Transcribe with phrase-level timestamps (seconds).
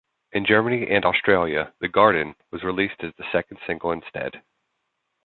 [0.31, 4.41] In Germany and Australia, "The Garden" was released as the second single instead.